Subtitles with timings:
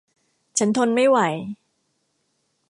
[0.57, 1.17] ฉันทนไม่ไหว